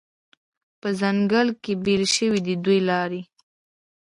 [0.81, 3.21] په ځنګله کې بیلې شوې دي دوې لارې